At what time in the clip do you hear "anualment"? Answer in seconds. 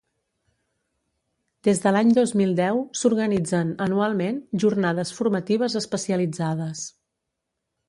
3.87-4.41